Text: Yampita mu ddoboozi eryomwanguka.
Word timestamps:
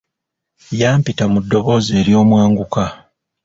Yampita 0.79 1.23
mu 1.31 1.39
ddoboozi 1.43 1.91
eryomwanguka. 2.01 2.85